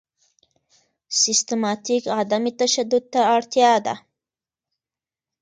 سیستماتیک 1.21 2.03
عدم 2.19 2.43
تشدد 2.59 3.03
ته 3.13 3.21
اړتیا 3.35 3.73
ده. 3.85 3.95